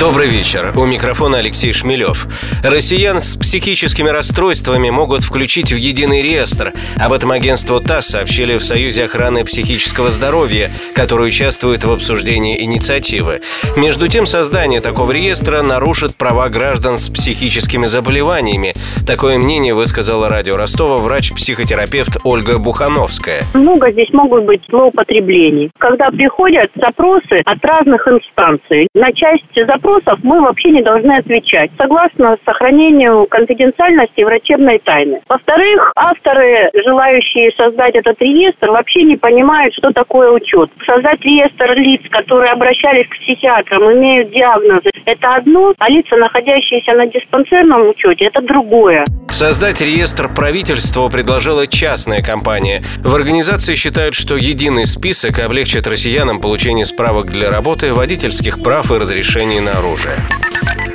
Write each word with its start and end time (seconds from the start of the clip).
Добрый 0.00 0.28
вечер. 0.28 0.72
У 0.78 0.86
микрофона 0.86 1.36
Алексей 1.40 1.74
Шмелев. 1.74 2.26
Россиян 2.64 3.20
с 3.20 3.36
психическими 3.36 4.08
расстройствами 4.08 4.88
могут 4.88 5.22
включить 5.22 5.72
в 5.72 5.76
единый 5.76 6.22
реестр. 6.22 6.72
Об 6.98 7.12
этом 7.12 7.32
агентство 7.32 7.80
ТАСС 7.80 8.06
сообщили 8.06 8.56
в 8.56 8.64
Союзе 8.64 9.04
охраны 9.04 9.44
психического 9.44 10.08
здоровья, 10.08 10.70
который 10.94 11.28
участвует 11.28 11.84
в 11.84 11.92
обсуждении 11.92 12.62
инициативы. 12.64 13.40
Между 13.76 14.08
тем, 14.08 14.24
создание 14.24 14.80
такого 14.80 15.12
реестра 15.12 15.60
нарушит 15.60 16.16
права 16.16 16.48
граждан 16.48 16.98
с 16.98 17.10
психическими 17.10 17.84
заболеваниями. 17.84 18.72
Такое 19.06 19.36
мнение 19.36 19.74
высказала 19.74 20.30
радио 20.30 20.56
Ростова 20.56 20.96
врач-психотерапевт 20.96 22.16
Ольга 22.24 22.58
Бухановская. 22.58 23.42
Много 23.52 23.92
здесь 23.92 24.14
могут 24.14 24.46
быть 24.46 24.62
злоупотреблений. 24.70 25.70
Когда 25.78 26.08
приходят 26.10 26.70
запросы 26.74 27.42
от 27.44 27.62
разных 27.62 28.08
инстанций, 28.08 28.88
на 28.94 29.12
часть 29.12 29.44
запросов 29.54 29.89
вопросов 29.90 30.20
мы 30.22 30.40
вообще 30.40 30.70
не 30.70 30.82
должны 30.82 31.12
отвечать, 31.16 31.70
согласно 31.76 32.36
сохранению 32.44 33.26
конфиденциальности 33.26 34.22
врачебной 34.22 34.78
тайны. 34.78 35.20
Во-вторых, 35.28 35.92
авторы, 35.96 36.70
желающие 36.84 37.50
создать 37.56 37.94
этот 37.94 38.20
реестр, 38.20 38.70
вообще 38.70 39.02
не 39.02 39.16
понимают, 39.16 39.74
что 39.74 39.90
такое 39.92 40.30
учет. 40.30 40.70
Создать 40.86 41.20
реестр 41.22 41.74
лиц, 41.76 42.02
которые 42.10 42.52
обращались 42.52 43.08
к 43.08 43.18
психиатрам, 43.18 43.92
имеют 43.92 44.30
диагнозы, 44.30 44.90
это 45.04 45.34
одно, 45.34 45.74
а 45.78 45.90
лица, 45.90 46.16
находящиеся 46.16 46.92
на 46.92 47.06
диспансерном 47.06 47.88
учете, 47.88 48.26
это 48.26 48.40
другое. 48.40 49.04
Создать 49.30 49.80
реестр 49.80 50.28
правительства 50.28 51.08
предложила 51.08 51.66
частная 51.66 52.22
компания. 52.22 52.82
В 52.98 53.14
организации 53.14 53.74
считают, 53.74 54.14
что 54.14 54.36
единый 54.36 54.86
список 54.86 55.38
облегчит 55.38 55.86
россиянам 55.86 56.40
получение 56.40 56.84
справок 56.84 57.30
для 57.30 57.50
работы, 57.50 57.92
водительских 57.94 58.62
прав 58.62 58.90
и 58.90 58.94
разрешений 58.94 59.60
на 59.60 59.79
оружие. 59.80 60.49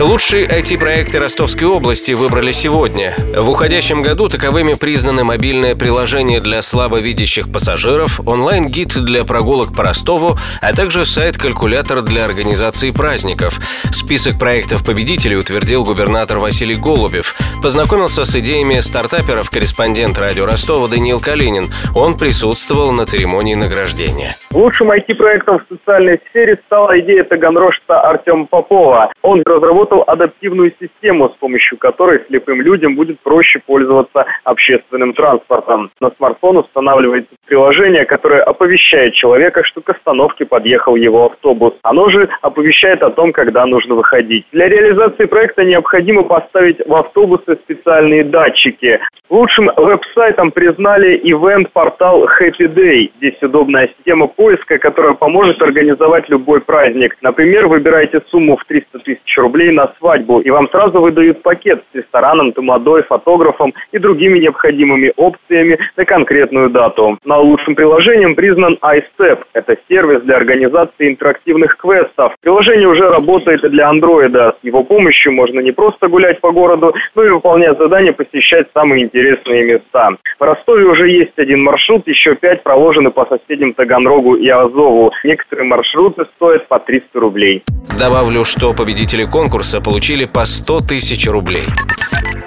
Лучшие 0.00 0.46
IT-проекты 0.46 1.18
Ростовской 1.18 1.68
области 1.68 2.12
выбрали 2.12 2.52
сегодня. 2.52 3.14
В 3.36 3.50
уходящем 3.50 4.00
году 4.00 4.30
таковыми 4.30 4.72
признаны 4.72 5.24
мобильное 5.24 5.76
приложение 5.76 6.40
для 6.40 6.62
слабовидящих 6.62 7.52
пассажиров, 7.52 8.18
онлайн-гид 8.26 9.04
для 9.04 9.24
прогулок 9.24 9.76
по 9.76 9.82
Ростову, 9.82 10.38
а 10.62 10.74
также 10.74 11.04
сайт-калькулятор 11.04 12.00
для 12.00 12.24
организации 12.24 12.92
праздников. 12.92 13.60
Список 13.92 14.38
проектов-победителей 14.38 15.36
утвердил 15.36 15.84
губернатор 15.84 16.38
Василий 16.38 16.76
Голубев. 16.76 17.34
Познакомился 17.62 18.24
с 18.24 18.34
идеями 18.34 18.80
стартаперов 18.80 19.50
корреспондент 19.50 20.18
радио 20.18 20.46
Ростова 20.46 20.88
Даниил 20.88 21.20
Калинин. 21.20 21.70
Он 21.94 22.16
присутствовал 22.16 22.92
на 22.92 23.04
церемонии 23.04 23.54
награждения. 23.54 24.34
Лучшим 24.50 24.90
IT-проектом 24.92 25.58
в 25.58 25.74
социальной 25.76 26.18
сфере 26.30 26.58
стала 26.66 26.98
идея 27.00 27.22
таганрожца 27.24 28.00
Артема 28.00 28.46
Попова. 28.46 29.12
Он 29.22 29.42
разработал 29.44 29.89
разработал 29.90 30.04
адаптивную 30.06 30.72
систему, 30.80 31.28
с 31.28 31.38
помощью 31.38 31.78
которой 31.78 32.24
слепым 32.28 32.60
людям 32.60 32.94
будет 32.94 33.20
проще 33.20 33.60
пользоваться 33.60 34.26
общественным 34.44 35.12
транспортом. 35.12 35.90
На 36.00 36.10
смартфон 36.16 36.58
устанавливается 36.58 37.30
приложение, 37.46 38.04
которое 38.04 38.42
оповещает 38.42 39.14
человека, 39.14 39.64
что 39.64 39.80
к 39.80 39.90
остановке 39.90 40.46
подъехал 40.46 40.96
его 40.96 41.26
автобус. 41.26 41.74
Оно 41.82 42.10
же 42.10 42.28
оповещает 42.42 43.02
о 43.02 43.10
том, 43.10 43.32
когда 43.32 43.66
нужно 43.66 43.94
выходить. 43.94 44.46
Для 44.52 44.68
реализации 44.68 45.26
проекта 45.26 45.64
необходимо 45.64 46.22
поставить 46.22 46.86
в 46.86 46.94
автобусы 46.94 47.56
специальные 47.64 48.24
датчики. 48.24 49.00
Лучшим 49.28 49.70
веб-сайтом 49.76 50.50
признали 50.50 51.16
ивент-портал 51.22 52.26
Happy 52.26 52.66
Day. 52.66 53.10
Здесь 53.18 53.40
удобная 53.42 53.88
система 53.96 54.26
поиска, 54.26 54.78
которая 54.78 55.14
поможет 55.14 55.62
организовать 55.62 56.28
любой 56.28 56.60
праздник. 56.60 57.16
Например, 57.22 57.68
выбирайте 57.68 58.20
сумму 58.30 58.56
в 58.56 58.64
300 58.64 58.98
тысяч 59.00 59.38
рублей 59.38 59.70
на 59.70 59.79
свадьбу, 59.98 60.40
и 60.40 60.50
вам 60.50 60.68
сразу 60.70 61.00
выдают 61.00 61.42
пакет 61.42 61.82
с 61.92 61.96
рестораном, 61.96 62.52
тамадой, 62.52 63.02
фотографом 63.02 63.74
и 63.92 63.98
другими 63.98 64.38
необходимыми 64.38 65.12
опциями 65.16 65.78
на 65.96 66.04
конкретную 66.04 66.70
дату. 66.70 67.18
На 67.24 67.38
лучшим 67.38 67.74
приложением 67.74 68.34
признан 68.34 68.78
iStep. 68.82 69.40
Это 69.52 69.76
сервис 69.88 70.22
для 70.22 70.36
организации 70.36 71.08
интерактивных 71.08 71.76
квестов. 71.76 72.34
Приложение 72.40 72.88
уже 72.88 73.08
работает 73.08 73.62
для 73.70 73.88
андроида. 73.88 74.56
С 74.60 74.64
его 74.64 74.84
помощью 74.84 75.32
можно 75.32 75.60
не 75.60 75.72
просто 75.72 76.08
гулять 76.08 76.40
по 76.40 76.52
городу, 76.52 76.94
но 77.14 77.24
и 77.24 77.30
выполнять 77.30 77.78
задания, 77.78 78.12
посещать 78.12 78.68
самые 78.74 79.04
интересные 79.04 79.64
места. 79.64 80.10
В 80.38 80.42
Ростове 80.42 80.84
уже 80.84 81.10
есть 81.10 81.38
один 81.38 81.62
маршрут, 81.62 82.06
еще 82.06 82.34
пять 82.34 82.62
проложены 82.62 83.10
по 83.10 83.26
соседним 83.26 83.74
Таганрогу 83.74 84.34
и 84.34 84.48
Азову. 84.48 85.12
Некоторые 85.24 85.66
маршруты 85.66 86.26
стоят 86.36 86.68
по 86.68 86.78
300 86.78 87.20
рублей. 87.20 87.62
Добавлю, 87.98 88.44
что 88.44 88.72
победители 88.72 89.24
конкурса 89.70 89.80
получили 89.80 90.24
по 90.24 90.44
100 90.44 90.80
тысяч 90.80 91.26
рублей. 91.26 91.66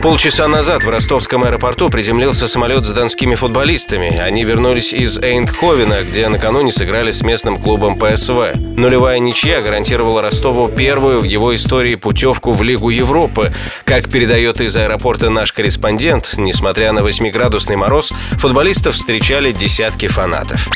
Полчаса 0.02 0.50
назад 0.50 0.84
в 0.84 0.90
ростовском 0.90 1.46
аэропорту 1.46 1.90
приземлился 1.90 2.50
самолет 2.50 2.84
с 2.84 2.92
донскими 2.92 3.36
футболистами. 3.36 4.18
Они 4.18 4.44
вернулись 4.44 4.92
из 4.92 5.18
Эйндховена, 5.18 6.02
где 6.02 6.28
накануне 6.28 6.74
сыграли 6.74 7.12
с 7.12 7.22
местным 7.22 7.56
клубом 7.56 7.98
ПСВ. 7.98 8.56
Нулевая 8.56 9.20
ничья 9.20 9.62
гарантировала 9.62 10.22
Ростову 10.22 10.68
первую 10.68 11.22
в 11.22 11.24
его 11.24 11.56
истории 11.56 11.96
путевку 11.96 12.52
в 12.52 12.62
Лигу 12.62 12.90
Европы. 12.90 13.54
Как 13.86 14.10
передает 14.10 14.60
из 14.60 14.76
аэропорта 14.76 15.30
наш 15.30 15.54
корреспондент, 15.54 16.34
несмотря 16.36 16.92
на 16.92 17.00
8-градусный 17.00 17.78
мороз, 17.78 18.12
футболистов 18.34 18.96
встречали 18.96 19.54
десятки 19.54 20.10
фанатов. 20.10 20.68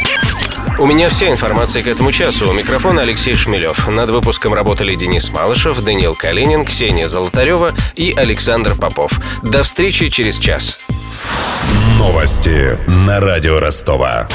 У 0.80 0.86
меня 0.86 1.10
вся 1.10 1.30
информация 1.30 1.82
к 1.82 1.88
этому 1.88 2.12
часу. 2.12 2.50
У 2.50 2.54
микрофона 2.54 3.02
Алексей 3.02 3.36
Шмелев. 3.36 3.88
Над 3.88 4.12
выпуском 4.12 4.54
работали 4.54 4.94
Денис 4.94 5.32
Малышев, 5.32 5.82
Даниил 5.82 6.14
Калинин, 6.14 6.66
Ксения 6.66 7.08
Золотарева 7.08 7.74
и 7.96 8.14
Александр 8.16 8.76
Попов. 8.76 9.12
До 9.42 9.64
встречи 9.64 10.10
через 10.10 10.38
час. 10.38 10.78
Новости 11.98 12.78
на 12.88 13.20
радио 13.20 13.60
Ростова. 13.60 14.28